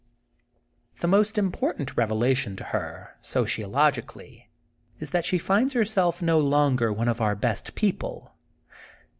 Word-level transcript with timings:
The 1.01 1.07
most 1.07 1.37
important 1.37 1.95
revelation 1.95 2.55
to 2.55 2.63
her, 2.63 3.15
socio 3.21 3.69
logically, 3.69 4.49
is 4.99 5.11
that 5.11 5.25
she 5.25 5.37
finds 5.37 5.73
herself 5.73 6.23
no 6.23 6.39
longer 6.39 6.91
one 6.91 7.07
of 7.07 7.21
our 7.21 7.35
best 7.35 7.75
people.' 7.75 8.33